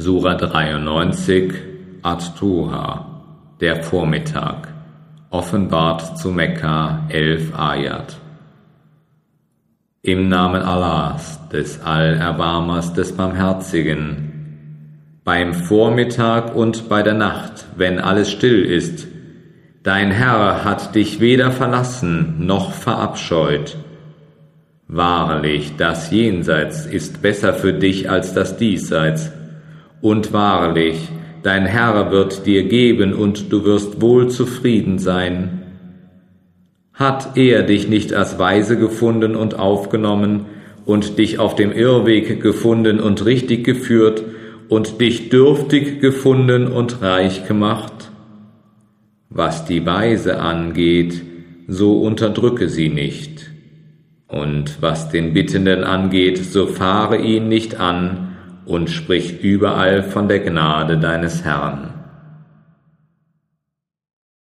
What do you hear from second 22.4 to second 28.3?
noch verabscheut. Wahrlich, das Jenseits ist besser für dich